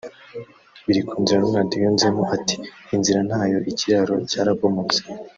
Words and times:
Birikunzira 0.87 1.41
Leonard 1.43 1.71
yunzemo 1.81 2.23
ati 2.35 2.55
“Inzira 2.95 3.19
ntayo 3.27 3.57
ikiraro 3.71 4.13
cyarabomotse 4.29 4.99